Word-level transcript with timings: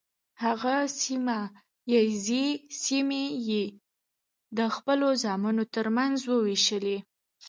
هغه 0.43 0.75
سیمه 1.01 1.37
ییزې 1.93 2.45
سیمې 2.83 3.23
یې 3.49 3.63
د 4.57 4.59
خپلو 4.75 5.07
زامنو 5.23 5.63
تر 5.75 5.87
منځ 5.97 6.17
وویشلې. 6.31 6.97